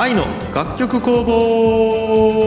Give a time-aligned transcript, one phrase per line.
[0.00, 0.24] 愛の
[0.54, 2.40] 楽曲工房。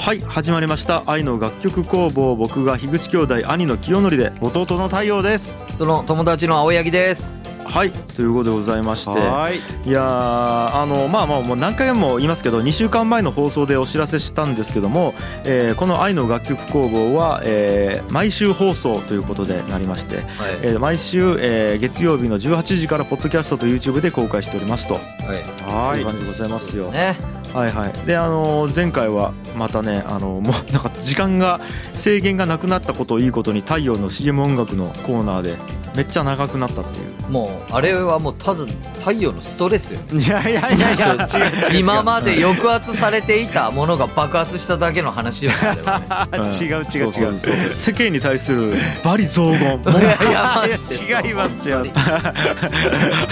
[0.00, 1.04] はい始まりました。
[1.06, 2.34] 愛の楽曲工房。
[2.34, 4.32] 僕が樋口兄弟兄の清則で。
[4.40, 5.60] 弟の太陽です。
[5.72, 7.38] その友達の青柳です
[7.74, 7.90] はい。
[7.90, 9.18] ということでございまして。
[9.18, 9.56] はい。
[9.56, 15.12] いやーあのまあまあもう何回も言いますけど2週間前の放送でお知らせしたんですけども、
[15.44, 20.24] えーこの「愛の楽曲工房は」えー毎週放送ということでなりまして、はい。
[20.62, 24.94] えー毎週、えー月曜日の18時からポッドキャストと YouTube で公開しておりますと。
[24.94, 25.98] はい。
[25.98, 26.02] い。
[26.02, 26.92] う感じでございますよ。
[26.92, 27.16] ね
[27.52, 31.60] はいはい、であの前回はまたねあのもうなんか時間が
[31.94, 35.54] 制限がなくなったことをいいことに太陽の CM 音楽のコーナーで
[35.96, 37.30] めっちゃ長くなったっていう。
[37.30, 38.66] もうあれはもうただ
[38.98, 40.00] 太陽のストレスよ。
[40.12, 41.12] いやいやいやいや。
[41.12, 41.72] 違う。
[41.72, 45.56] 違う今まで抑圧されていたものが爆発しただけの話よね。
[45.86, 46.84] あれは違う違う違う。
[46.90, 49.54] そうそうそう世間に対するバリ雑言。
[49.54, 50.76] いやいやマジで。
[50.76, 51.84] そういや違います違いま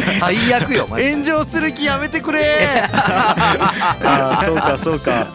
[0.02, 1.12] す最悪よマジで。
[1.12, 2.41] 炎上する気やめてくれ。
[2.92, 5.26] あーそうかそうか。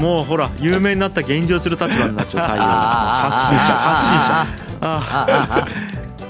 [0.00, 2.62] もうほら有名になった現状する立場になっちゃう太陽。
[2.62, 4.68] 発信者発信者。
[4.80, 5.66] ああああ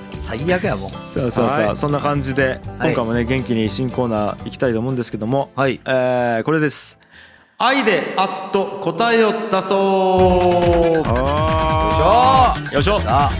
[0.09, 1.77] 最悪やもうそうそうそう、はい。
[1.77, 2.93] そんな感じではい。
[2.93, 5.81] 今回もね元気に新コーナー行きたいと思うんですけども、はい。
[5.85, 6.99] えーこれです。
[7.59, 11.09] 愛であっと答えを出そう。
[11.09, 12.93] あよいしょ。
[12.97, 13.11] よいしょ。
[13.11, 13.31] あ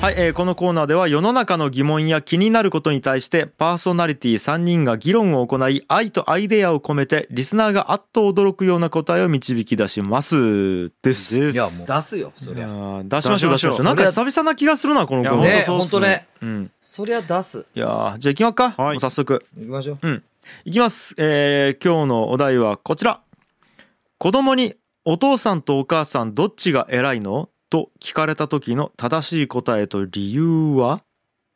[0.00, 11.48] はい、えーこのコーナーでは世の中の疑問や気になることに対してパーソナリティ3人が議論を行い愛とアイデアを込めてリスナーがあっと驚くような答えを導き出しますです。
[11.50, 13.84] いやもう出すよそりゃー出しましょう出しましょう。
[13.84, 15.46] なんか久々な気がするなこのコーナー。
[15.46, 16.70] いやね本当ねうん。
[16.78, 18.70] そりゃ出すいやーじゃあ行きまっか。
[18.70, 19.44] はいもう早速。
[19.56, 20.22] 行きましょううん。
[20.64, 21.16] いきます。
[21.18, 23.20] えー今日のお題はこちら。
[24.18, 27.48] 子供にお父さんとお母さんどっちが偉いの？
[27.70, 31.02] と聞かれた時の正しい答えと理由は？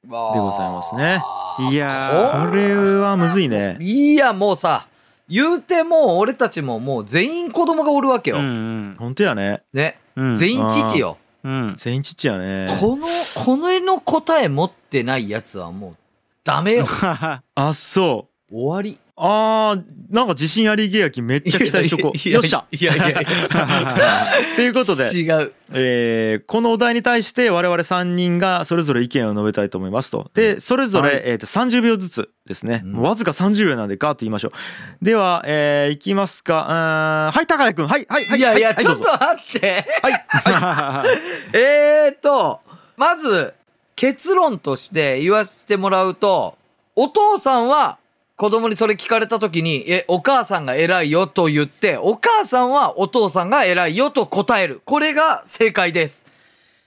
[0.04, 1.22] ででございますね。
[1.70, 3.76] いやこれはむずいね。
[3.80, 4.88] いやもうさ
[5.28, 8.96] 言うてもう俺たちももう全員子供がおるわけよ、ーうん。
[8.98, 9.62] 本当やね。
[9.72, 9.98] ね。
[10.16, 10.36] うん。
[10.36, 11.18] 全員父よ。
[11.44, 11.74] うん。
[11.76, 12.66] 全員ちっちやね。
[12.80, 13.06] この
[13.44, 15.96] この絵の答え持ってないやつはもう
[16.44, 16.86] ダメよ。
[17.54, 18.54] あ、そう。
[18.54, 22.28] 終わりあー、なんか自信ありげやきめっちゃ期待しとこう。
[22.28, 23.20] よっしゃいやいやいや
[24.56, 30.28] ということで、違うえーこのお題に対して我々3人がそれぞれ意見を述べたいと思いますと。
[30.34, 32.82] で、それぞれ、はいえーと30秒ずつですね。
[32.96, 35.04] わずか30秒なんでガーッと言いましょう。
[35.04, 36.66] では、えーいきますか。
[36.68, 37.86] うーんはい、高谷くん。
[37.86, 38.38] はい、はい、はい。
[38.40, 39.84] いやいや、はいちょっとはい待って。
[40.02, 41.08] はい、はい。
[41.56, 42.60] えーと、
[42.96, 43.54] まず、
[43.94, 46.58] 結論として言わせてもらうと、
[46.96, 47.98] お父さんは
[48.42, 54.82] 子供にそれ聞かれた時に、え、お母さんが偉いよと言って、お母さんはお父さんが偉いよと答える。
[54.84, 56.26] これが正解です。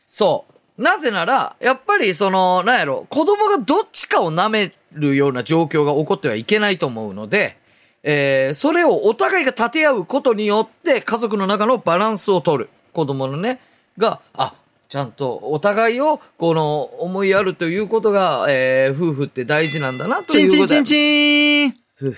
[0.06, 0.44] そ
[0.78, 0.84] う。
[0.84, 7.56] なぜなら、やっぱりその、なんやろ、子供がどっちかを舐めるような状況が起こってはいけないと思うので、
[8.04, 12.70] えーそれをお互いが立て合うことによって家族の中のバランスを取る。
[12.92, 13.62] 子供のね、
[13.98, 14.56] が、あ、
[14.96, 22.14] ちゃんとお互いをこの思いやるということが、えー夫婦って大事なんだなとチンチンいうことチンチンふう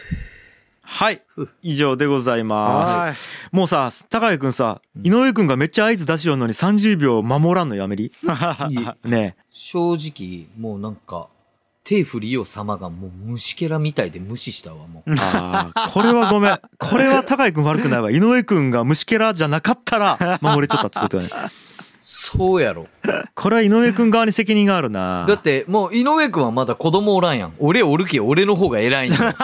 [0.83, 1.23] はい。
[1.63, 2.99] 以上でございます。
[2.99, 3.15] はい
[3.51, 8.11] もうさ、高谷くんさ、井上くんがめっちゃ合図出しようのに30秒守らんのやめり？
[8.69, 11.29] いえね正直、もうなんか、
[11.83, 15.11] 手振りよ様がもう虫けらみたいで無視したわ、もう。
[15.17, 16.59] ああ、これはごめん。
[16.77, 18.11] これは高井くん悪くないわ。
[18.11, 21.29] 井上くんが虫けらじゃなかったら守れちゃったってことよね。
[21.99, 22.87] そうやろ。
[23.33, 25.25] これは井上くん側に責任があるな。
[25.27, 27.53] だって、もう井上くんはまだ子供おらんやん。
[27.59, 29.35] 俺おるけ、俺の方が偉いんや。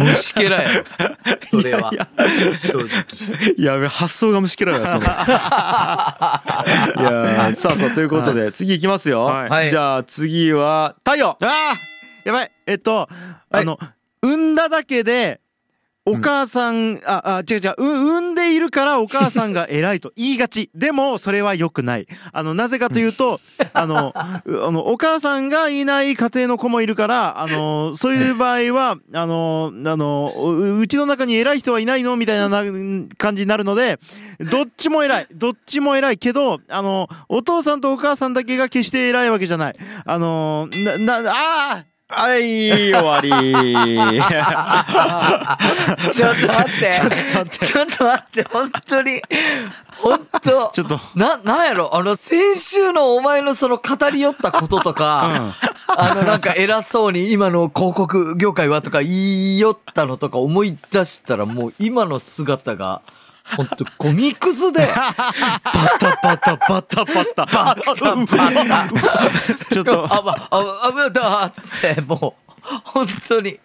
[0.00, 0.84] 虫けらやろ。
[1.38, 1.90] それは。
[2.52, 2.88] 正直。
[3.58, 5.00] やべ、発想が虫けらだよ、その。
[5.00, 9.24] いやーさあさあ、ということで、次いきますよ。
[9.24, 11.48] はいじゃあ次は、太陽あー
[12.24, 13.08] やばいえっと
[13.50, 13.78] あの
[14.22, 15.40] 産んだだけで
[16.08, 20.70] お母さん、あ、あ、違う違う、う産んでいるからお母さんが 偉いと言いがち。
[20.74, 22.06] でも、それは良くない。
[22.32, 23.40] あの、なぜかというと、
[23.74, 24.14] あの、
[24.44, 32.62] うあの、お母さんがいない家庭の子もいるから、あの、そういう場合は、あの、あの、ううちの中に偉い人はいないのみたいなな
[33.18, 33.98] 感じになるので、
[34.50, 35.26] どっちも偉い。
[35.32, 39.76] どっちも偉いけど、あの、お父さんとお母さんだけが決して偉いわけじゃない。
[40.04, 40.68] あの、
[40.98, 41.34] な、な、あ
[41.78, 43.28] あはい、終わり。
[46.10, 46.90] ちょっと待って。
[46.90, 49.20] ちょっと待ってちょっと待って、本当に。
[49.98, 50.70] 本当。
[50.72, 50.98] ちょっと。
[51.14, 51.94] な、なんやろ？
[51.94, 55.54] あの、先週のお前のその語り寄ったこととか、
[55.86, 63.02] あの、なんか偉そうに今の広告業界はとか言い寄ったのとか思い出したらもう今の姿が、
[63.56, 65.14] ほんとゴミくずで、バ
[65.98, 67.46] タバタバタバタ。
[67.46, 69.64] バッタバッタ。
[69.70, 72.52] ちょっと、あ、ば、あ、あ、ぶだっつって、もう、
[72.84, 73.58] 本当に。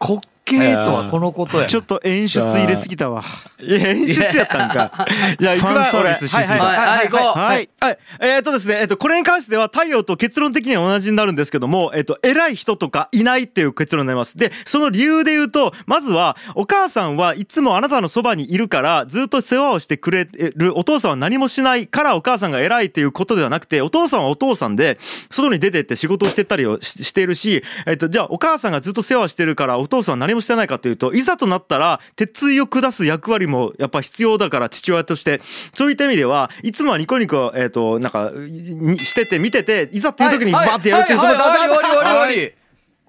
[0.00, 1.66] 滑稽とはこのことや。
[1.66, 3.22] ちょっと演出入れすぎたわ。
[3.60, 5.06] いや演出やったんか。
[5.38, 6.86] じゃあいくらファンサービスしすぎた俺はいはい。
[6.86, 7.08] はいはい。
[7.08, 7.38] 行こう。
[7.38, 7.98] はいはい。
[8.20, 14.36] えーっとですね、えっと、これに関しては太陽と結論的には同じになるんですけども、えっと、偉い人とかいないっていう結論になります。
[14.36, 24.98] で、その理由で言うと、まずは、お母さんはいつもあなたのそばにいるから、ずっと世話をしてくれる、お父さんは何もしないからお母さんが偉いっていうことではなくて、お父さんはお父さんで、
[25.30, 35.40] 外に出てって仕事をしてたりをししているし、えっと、じゃあお母さんがずっと世話をしてるから、お父さんは何もしてないかというと、いざとなったら、鉄槌を下す役割もやっぱ必要だから、父親として。
[35.74, 42.54] そういった意味では、いつもはニコニコ、えっ、と、なんか、にしてて、見てて、いざっていう時にバーってやるっていう、はいはい。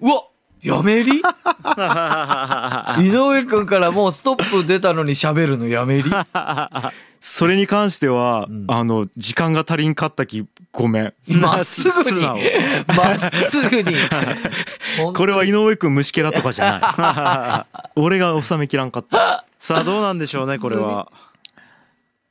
[0.00, 0.22] うわ、
[0.62, 1.22] やめり？
[3.06, 6.04] 井上くんからもうストップ出たのに喋るのやめり？
[7.20, 10.44] それに関しては、んあの、時間が足りんかったき、
[10.76, 11.14] ごめん。
[11.40, 12.34] まっすぐに、ま
[13.14, 13.96] っすぐ に。
[15.14, 17.90] これは井上くん虫けらとかじゃない。
[17.96, 19.46] 俺が収めきらんかった。
[19.58, 21.08] さあどうなんでしょうねこれは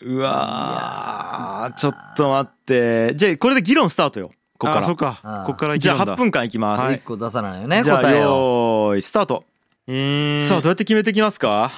[0.02, 3.16] うわー、ちょっと待って。
[3.16, 4.30] じゃあ、これで議論スタートよ。
[4.60, 4.80] ここから。
[4.82, 6.86] あそっかあこっからじゃあ、議論だ8分間いきます。
[6.86, 8.20] はい一個出さないよね、じゃあ、答えを。
[8.20, 9.44] よーい、スタート。
[9.88, 11.72] えーさあ、どうやって決めていきますか？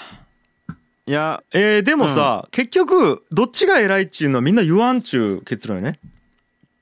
[1.05, 5.99] いやえー、でもさ、結局、どっちが偉いっちゅうのはみんな言わんちゅう結論よね。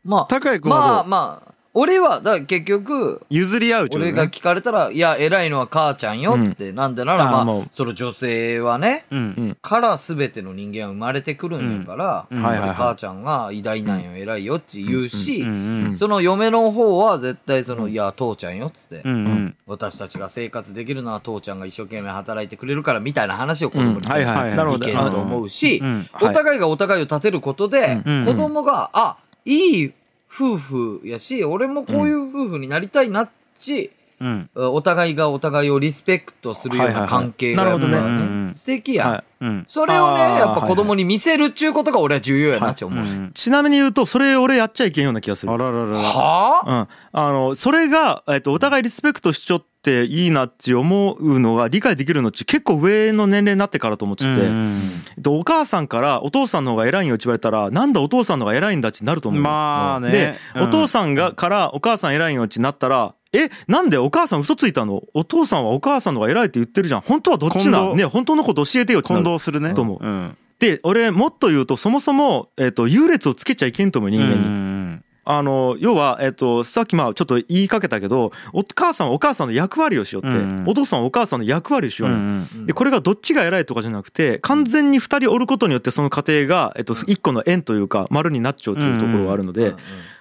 [0.05, 9.57] まあ、高井君まあまあ、俺は、だから結局、譲り合うちょ俺が聞かれたら、いや、偉いのは母ちゃんよ、つって、なんでなら、まあその女性はね、うん。
[9.61, 12.41] から全ての人間は生まれてくるんやから、うん。
[12.41, 15.85] 母ちゃんが偉大なんよ、偉いよって言うし、うん。
[15.87, 15.95] うん。
[15.97, 19.11] その嫁の方は絶対その、いや、父ちゃんよっつって、うん。
[19.11, 19.55] うん。
[19.67, 24.25] 私たちが生活できるのは父ちゃんが一生懸命働いてくれるからみたいな話を子供にさ、うん。
[24.25, 24.57] はいはいはい。
[24.57, 26.07] なるほどいけると思うし、うん。
[26.21, 28.25] お互いがお互いを立てることで、うん。
[28.25, 29.94] 子供が、あ、いい
[30.31, 34.50] 夫婦やし、俺もこういう夫婦になりたいなっち、うん。
[34.56, 37.21] お互いがお互いをリスペクトするようなはいはいはい。
[37.21, 38.47] 関係がなるほどね。
[38.47, 39.07] 素敵や。
[39.07, 39.12] ん。
[39.12, 39.23] はい。
[39.41, 39.65] うん。
[39.67, 43.03] それをね、やっぱ子供に見せるっちゅうことが俺は重要やなって思う。
[43.03, 45.51] うんちなみに言うと、それ俺やっちゃいけんような気がする。
[45.51, 45.97] あらららら。
[45.97, 46.71] はあ？
[46.71, 46.88] うん。
[47.12, 54.81] あの、それが、えっと、お互いリスペクトしちょっていいなって思うのが理解できるのっち結構上の年齢になってからと思ってて、うん
[55.17, 59.39] えっとお母さんからお父さんの方が偉いんよって言われたら、なんだお父さんの方が偉いんだってなると思う。
[59.39, 59.44] よ。
[59.44, 60.12] まあね。
[60.12, 60.63] で、うん。
[60.63, 65.03] お父さんがからお母さん偉いんよってなったら、え、なんでお母さん嘘ついたの？
[65.13, 67.01] お父さんはお母さんの方が偉いって言ってるじゃん。
[67.01, 69.31] 本当はどっちなね、本当のこと教えてよってな混る。
[69.31, 69.73] 同するね。
[69.73, 70.05] と思う。
[70.05, 70.37] うん。
[70.59, 74.33] で、俺もっと言うと、そもそも、えっと、優劣をつけちゃいけんと思う、人間に。
[74.35, 89.73] うんあの、要は、えっと、さっきまあちょっと言いかけたけど、お母さんはお母さんの役割をしようって、うんお父さんはお母さんの役割をしようね、うんで、これがどっちが偉いとかじゃなくて、完全に二人おることによってその家庭が、えっと、一個の円というか、丸になっちゃうっていうところがあるので、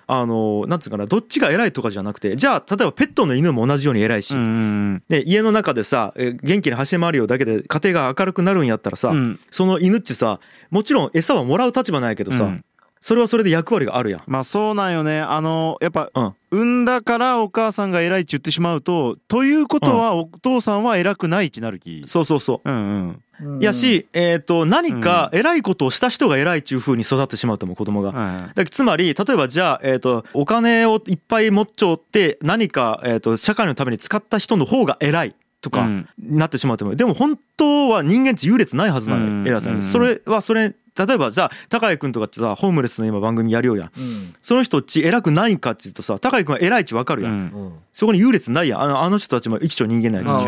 [0.06, 10.40] あの、なんつうかな、どっちが偉いとかじゃなくて、じゃあ、例えばペットの犬も同じように偉いし、うんで、家の中でさ、え元気に走り回るよだけで家庭が明るくなるんやったらさ、うんその犬っちさ、
[10.70, 12.64] もちろん餌はもらう立場ないけどさ、うん
[13.06, 14.22] それはそれで役割があるやん。
[14.26, 16.34] まあそうなんよねあのやっぱうん。
[16.50, 22.70] 産んだからお母さんが偉いって言ってしまうとということはお父さんは偉くないってなるきそうそうそう。
[22.70, 23.22] うんうんうん
[23.60, 28.50] や、し、えっ、と、何か偉いことをした人が偉いっていう風に育ってしまうと思う、子供が。
[28.54, 36.96] だつまり、例えばじゃあ、えっ、と、お金をいっぱい持っちゃって、何か、えっ、と、社会のために使った人の方が偉いとかうん、なってしまうと思う。
[36.96, 39.76] でも本当は人間って優劣ないはずなのよ、うん偉さに。
[39.76, 43.90] うんそれは、それ、例えばじゃあ、高井くんとかってさ、ホームレスの今番組やるよやん。
[43.96, 44.34] うん。
[44.40, 47.32] その人っち偉くないんかっていうとさ、高井くんは偉いっちわかるやん。
[47.32, 47.72] うんうん。
[47.92, 48.82] そこに優劣ないやん。
[48.82, 50.40] あのあの人たちも一丁人間ないか。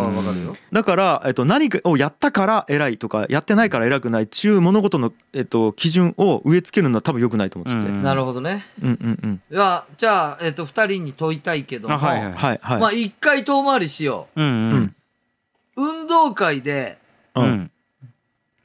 [0.73, 7.88] だから、えっと、何かをやったから偉いとか、やってないから偉くないっていう物事の、えっと、基準を植え付けるのは多分良くないと思ってて。
[7.88, 8.67] うんなるほどね。
[8.81, 9.43] うんうんうん。
[9.50, 12.81] いや、じゃあ、えっと、二人に問いたいけども、あはいはいはいはい。
[12.81, 14.95] まあ、一回遠回りしようんうんう。
[15.76, 16.99] 運動会で、
[17.35, 17.41] う。
[17.41, 17.71] うんん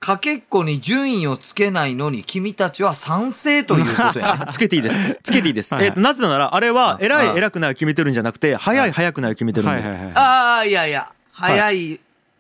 [0.01, 4.46] かけっこに順位をつけないのに、君たちは賛成ということやね。
[4.50, 4.98] つけていいです。
[5.22, 5.75] つけていいです。
[5.75, 9.75] えっと、なぜなら、あれは、偉あい偉くないを決めてるんじゃなくて、早い早くないを決めてるんで。
[9.75, 12.00] はいはいはいああ、いやいや、早い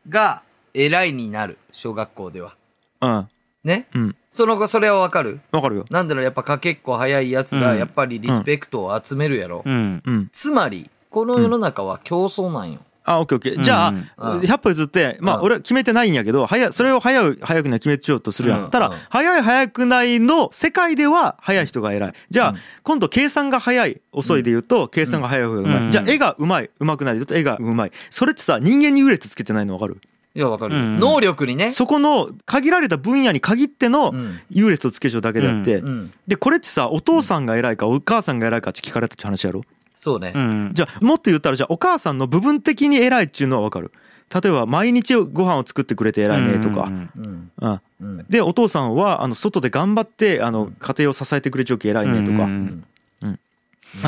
[0.09, 0.41] が
[0.73, 2.55] 偉いになる、小学校では。
[2.99, 3.27] うん。
[3.63, 3.85] ね？
[3.93, 4.15] うん。
[4.31, 5.39] その後、それはわかる？
[5.51, 5.85] わかるよ。
[5.91, 9.61] なんだろう、やっぱかけっこ早いやつが、うんやっぱりリスペクトを集めるやろ。
[9.63, 10.29] うんうん。
[10.31, 12.79] つまり、この世の中は競争なんよ。
[13.03, 13.63] あ、オッケーオッケー。
[13.63, 18.69] じゃあ、うんうん100歩譲って、まあ、うん俺は決めてないんやけど、早い、それを早い、早くない決めちゃおうとするやうんん。
[18.69, 22.13] ただうん、早い早くないの世界では早い人が偉い。
[22.29, 25.91] じゃあうん、今度計算が早い、遅いで言うと、計算が早い方がうまうんい。
[25.91, 27.91] じゃあ、絵がうまい、うまくないで言うと、絵がうまい。
[28.09, 30.01] それってさ、人間に優劣つけてないの分かる？
[30.33, 30.81] いや、わかるよ。
[30.81, 31.71] うん能力にね。
[31.71, 36.13] そこの限られた分野に限ってのうん優劣をつけちゃうだけであってう、ん。
[36.27, 39.63] で、これってさ、お父さんが偉いか、お母さんが偉いかって聞かれたって話やろ？
[39.93, 40.33] そうね。
[40.35, 40.71] うん。
[40.73, 43.91] じゃあもっと言ったらじゃあお母さんの部分的に偉いっていうのはわかる？
[44.33, 47.51] 例えば毎日ご飯を作ってくれて偉いねとか、うん。
[47.99, 48.25] うん。
[48.29, 52.85] でお父さんはあの外で頑張ってあの家庭を支えてくれちょき偉いねとか、うん。
[53.21, 53.37] なん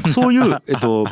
[0.03, 1.05] かそういう えっと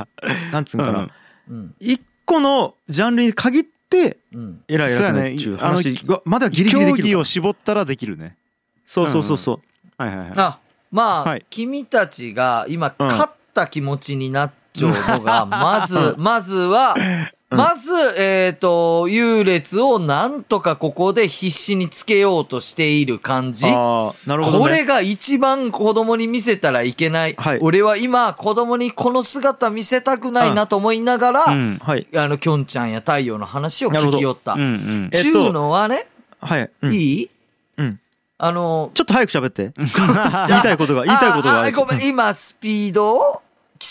[0.54, 1.10] なんつうんかな、
[1.50, 1.58] うん。
[1.58, 1.76] うん。
[1.80, 4.64] 一個のジャンルに限ってうん。
[4.70, 8.38] 偉い偉いっていう話がまだギリギリできる競技を絞ったらできるね
[8.86, 9.38] そうそうそう。
[9.38, 9.62] そう、
[10.02, 10.32] はいはいはい。
[10.38, 10.60] あ、
[10.90, 11.46] まあ、はい。
[11.50, 13.08] 君たちが今、うん。
[13.08, 16.96] 勝った気持ちになっちゃうのが、まず、まずは、
[17.52, 23.68] まず、えっ、と、優劣をなんとかここで必死につけようとしている感じ。
[23.68, 27.36] ああなるほど、ね、これが一番子供に見せたらいけない。
[27.38, 27.60] はい。
[27.62, 32.08] 俺は今、子供にこの姿見せたくないなと思いながら、うんはい。
[32.16, 34.54] あの、きょんちゃんや太陽の話を聞きよった。
[34.54, 35.10] うんうん。
[35.12, 36.08] えっとちゅうのはね、
[36.40, 36.94] はい、うん。
[36.94, 37.30] いい？
[37.80, 38.00] うん。
[38.38, 39.74] あの、ちょっと早く喋って。
[39.76, 43.41] 言いたいことが言いたいことがごめん、今、スピードを？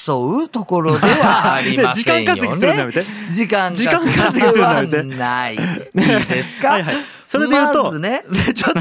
[0.07, 2.37] 競うところではありませんよね。
[2.37, 3.03] 時間稼ぎするのやめて。
[3.31, 4.97] 時間時間稼ぎするのやめて。
[4.99, 5.55] はない。
[5.55, 5.61] いい
[6.27, 6.95] ですかはいはい
[7.31, 8.81] それで言うとまずね、ちょっと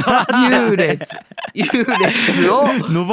[0.50, 1.08] 優劣、
[1.54, 2.66] 優劣を、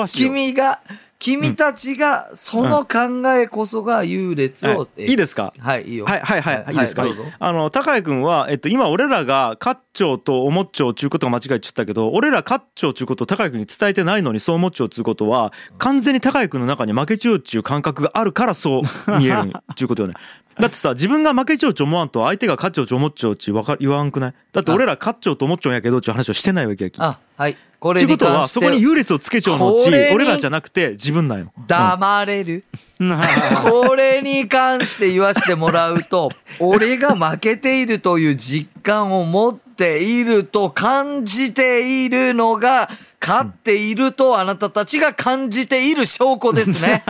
[0.06, 0.80] 君が、
[1.26, 5.52] 君たちが、その考えこそが優劣を、はいいいですか？
[5.58, 6.04] はい、いいよ。
[6.04, 7.24] はいはいはい、い、いですか、どうぞ。
[7.36, 20.14] あの高井君は、えっと、今俺らがカッチョウとおもっちょうちゅうことが間違えちゃったけど俺らカッチョウちゅうことを高井君に伝えてないのにそう思っちゃうちゅうことは完全に高井君の中に負けちゃうっちゅう感覚があるからそう見えるんちゅうことよね
[20.60, 24.34] だってさ自分が負けちゃうちょ思わんと相手が勝っちゃうちょ思っちゃうっちゅうわか言わんくない？
[24.52, 27.56] だって俺ら勝っちゃうと思っちゃうんやけどっちゅう話をしてないわけやきあ、はい。
[27.78, 31.52] これに関してはそこに優劣をつけちゃうのうち俺らじゃなくて自分なんよ。
[31.66, 32.64] 黙れる。
[33.62, 42.88] これに関して言わせてもらうと、 俺が負けているという実感を持っていると感じているのが、
[43.20, 47.04] 勝っているとあなたたちが感じている証拠ですね。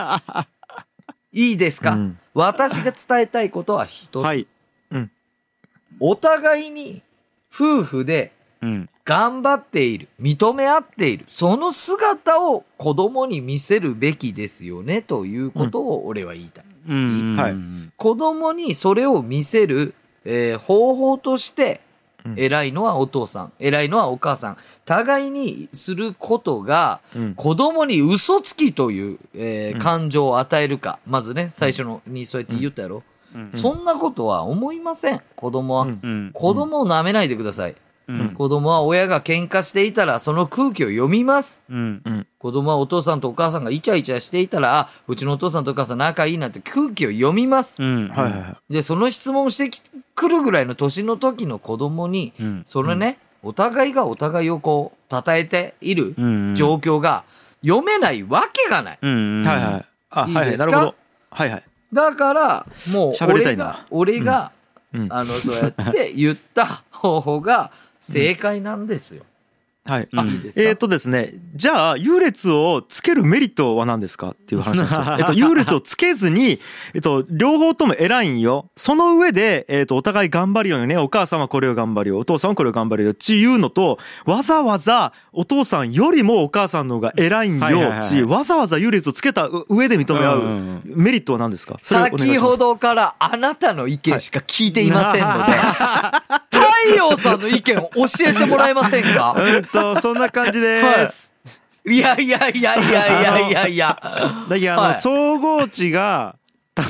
[1.33, 2.19] いいですか、うん。
[2.35, 4.19] 私が伝えたいことは一つ。
[4.19, 4.47] はい。
[6.01, 7.03] お互いに
[7.55, 16.65] 夫婦でうん頑張っている、認め合っている、その姿を子供に見せるべきですよね、ということを俺は言いたい。
[16.89, 17.37] うん。
[17.37, 17.55] はい。
[17.97, 19.95] 子供にそれを見せる、
[20.25, 21.81] えー方法として、
[22.25, 22.35] うん。
[22.37, 24.57] 偉いのはお父さん、偉いのはお母さん。
[24.85, 27.35] 互いにすることが、うん。
[27.37, 29.79] 子供に嘘つきという、えーうん。
[29.79, 30.99] 感情を与えるか。
[31.07, 33.05] まずね、最初のにそうやって言ったやろ。
[33.37, 33.39] う。
[33.39, 33.53] ん。
[33.53, 35.87] そんなことは思いません、子供は。
[36.33, 37.77] 子供を舐めないでください。
[38.09, 38.29] うん。
[38.35, 41.63] 子供は親が喧嘩していたらその空気を読みます。
[41.69, 42.03] うん。
[42.05, 42.27] うん。
[42.39, 47.83] 子供はお父さんとお母さんがイチャイチャしていたら、あ、うちのお父さんとお母さん仲いいなって空気を読みます。
[47.83, 48.09] うん。
[48.09, 48.73] はいはいはい。
[48.73, 49.83] で、その質問をしてき
[50.15, 52.63] くるぐらいの年の時の子供に、うん。
[52.65, 57.25] それね、お互いがお互いをこう、称えているうん状況が
[57.63, 58.99] 読めないわけがない。
[59.03, 60.45] うんはいはいあはいはい。
[60.47, 60.71] いいですか？
[60.71, 60.95] なるほど。
[61.31, 61.65] はいはい。
[61.93, 64.53] だから、もう俺が、俺が、
[64.93, 65.09] うん。
[65.13, 67.71] あの、そうやって言った方法が
[68.07, 69.25] 正解なんですよ。
[69.87, 70.09] はい。
[70.13, 70.69] うんあいいですか？
[70.69, 75.01] えっ、とですね、じゃあ優劣をつけるメリットは何ですかっていう話ですよ。
[75.19, 76.61] えっと優劣をつけずに、
[76.95, 78.67] えっと両方とも偉いんよ。
[78.77, 80.97] その上でえっとお互い頑張るよね。
[80.97, 82.19] お母さんはこれを頑張るよ。
[82.19, 83.15] お父さんはこれを頑張るよ。
[83.15, 87.99] ちいうのとわざわざお父さんよりもお母さんの方が偉いんはいはいはい。
[87.99, 91.75] よちわざわざ優劣をつけた上で認め合うんうんうメリットは何ですか？
[91.79, 92.57] 先ほ。
[92.57, 95.53] どからあなたの意見しか聞いていませんので、
[96.51, 99.35] 太陽さんの意見を教えてもらえませんか？
[99.39, 101.35] うんとそんな感じです
[101.85, 103.99] いやいやいやいやいやいやいや。
[104.49, 106.37] だけどあの、はい総合値が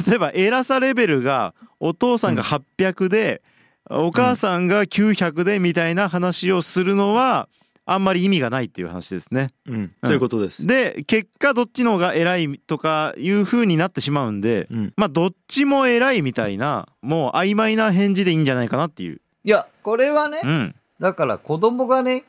[0.09, 3.43] 例えば偉さレベルがお父さんが800で、
[3.91, 7.49] お母さんが900でみたいな話をするのは
[7.85, 9.51] あんまり意味がないっていう話ですね。
[9.67, 10.67] うん、そういうことです。
[10.67, 19.21] で結果どっちの方が偉いとかいう風になってしまうんで、うんまあどっちも偉いみたいなもう曖昧な返事でいいんじゃないかなっていう。
[19.45, 20.75] いや、これはねう、ん。
[20.99, 22.25] だから子供がね、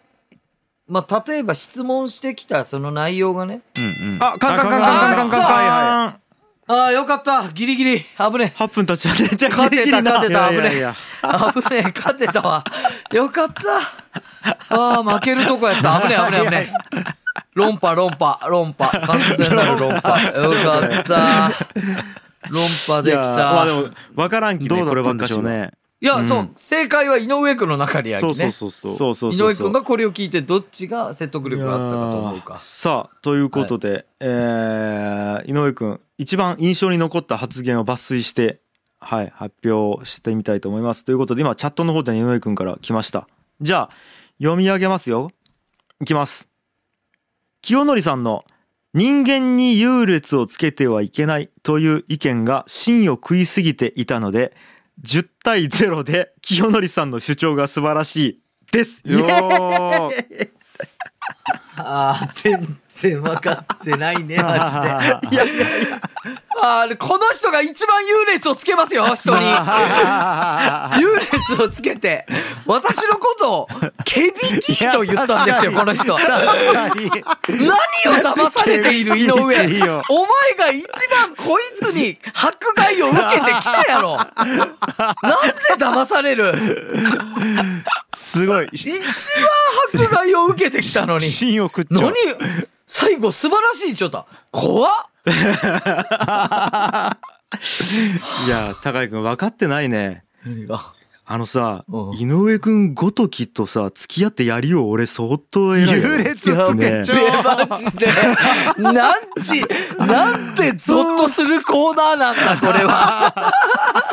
[0.88, 4.24] まあ、例えば質問してきたその内容がね、うんうん。
[4.24, 6.20] あ、カンカンカンカンカンカンカンはいは
[6.70, 7.50] ああ、よかった。
[7.54, 8.00] ギリギリ。
[8.00, 8.06] 危
[8.40, 8.62] ねえ。
[8.62, 10.36] 8分経っちゃって、じゃあ勝てた勝てい。
[10.36, 10.72] た危ねえ。
[10.74, 11.94] 危ねえ。
[11.96, 12.64] 勝てたわ。
[13.14, 14.76] よかった。
[14.76, 16.02] ああ、負けるとこやった。
[16.02, 17.04] 危ねえ危ねえ危ねえ。
[17.54, 18.90] 論破論破論破。
[19.08, 20.22] 完全なる論破。
[20.22, 21.52] よかった。
[22.50, 25.42] 論破できいやまあでたも分からんきねどうだったんこればっかしは
[26.00, 26.24] でしょうね。
[26.24, 26.50] いや、そう。
[26.56, 28.94] 正解は井上君の中にあそうきねそうそう。
[28.96, 29.16] そう。
[29.16, 32.60] そうそう井上君がこれを聞いてどっちが説得力があったかと思うか。
[32.60, 38.60] さあということで、えー井上君一番印象に残った発言を抜粋して
[39.00, 41.06] はい発表してみたいと思います。
[41.06, 43.28] ということで今チャットの方で井上君から来ました。
[43.62, 43.90] じゃあ
[44.40, 45.32] 読み上げますよ。
[46.02, 46.50] いきます。
[47.62, 48.46] 清則さんの
[48.94, 54.56] 人間に優劣をつけてはいけないという意見が芯を食いすぎていたので
[55.04, 59.02] 10対0で清則さんの主張が素晴らしいです。
[59.06, 60.12] よー
[61.78, 65.36] ああ、全然分かってないね、 マジで。
[65.36, 66.02] いやいやいや。
[66.60, 69.46] あーこの人が一番優劣をつけますよ、人に。
[71.00, 72.26] 優劣をつけて、
[72.66, 73.68] 私のことを、
[74.04, 76.18] ケビキと言ったんですよ、この人。
[76.18, 79.34] 何を騙されている井上。
[79.34, 84.18] お前が一番こいつに迫害を受けてきたやろ。
[84.18, 84.66] なんで
[85.78, 86.54] 騙される？
[88.16, 89.10] すごい一番
[89.94, 91.26] 迫害を受けてきたのに。
[91.26, 92.10] 芯を食っちゃ何？
[92.10, 92.14] う
[92.88, 94.92] 最後素晴らしいちょっと怖っ。
[98.48, 100.24] いや高井君分かってないね。
[100.46, 100.80] 何が？
[101.30, 102.18] あのさうん。
[102.18, 106.76] 井上君ごときとさ付き合ってやりを俺相当偉いよ優劣つけちゃう。
[106.78, 107.04] で
[107.44, 108.08] マジで。
[108.78, 109.62] なんち
[110.00, 113.54] なんてゾッとするコーナーなんだこれは。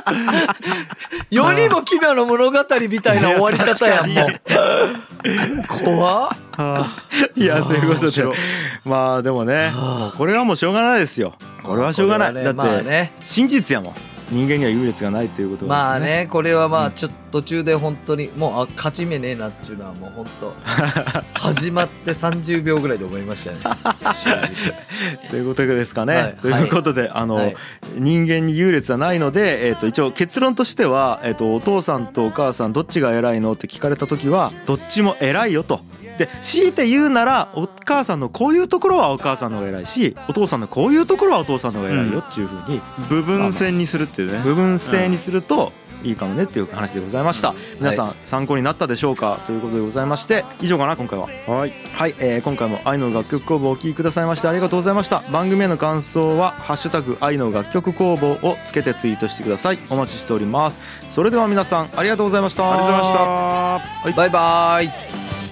[1.31, 2.59] 世にも奇妙な物語
[2.91, 4.29] みたいな終わり方やんもう。
[5.69, 6.37] 怖っ。
[7.37, 8.25] いやということで。
[8.85, 11.35] まあでもねもうこれはもうしょうがないですよ。
[11.63, 13.13] これはしょうがない、これだって、はねまあね。
[13.23, 20.55] 真実やもん人間には優劣がないということがまあねこれはまあちょっと途中で本当にもうあ勝ち目ねえなっていうのはもう本当
[21.35, 23.65] 始まって30秒ぐらいで思いましたよね
[25.31, 26.15] ということですかね。
[26.15, 26.37] はい。
[26.41, 27.57] ということで、あの、はい。
[27.97, 35.81] 人間に優劣はないので、えっ、と一応結論としては、えっ、とお父さんとお母さんどっちが偉いのって聞かれた時はどっちも偉いよと。
[36.19, 44.39] で強いて言うならお母さんのこういうところはお母さんの方が偉いしお父さんのこういうところはお父さんの方が偉いよっていうふうに部分線にするっていうね。
[44.39, 47.55] 部分性にするといいかもねっていう話でございました。
[47.81, 49.41] 皆さん参考になったでしょうか？
[49.47, 51.29] ということでございまして以上かな今回は。
[51.47, 51.73] はい。
[51.95, 55.23] はい、えー今回も愛の楽曲工房をお聴きくださいましてありがとうございました。
[55.33, 59.79] 番組への感想は「ハッシュタグ愛の楽曲工房」をつけてツイートしてください。
[59.89, 60.79] お待ちしております。
[61.09, 62.71] それでは皆さんありがとうございました。
[62.71, 64.13] ありがとうございました。
[64.15, 65.44] バイバイ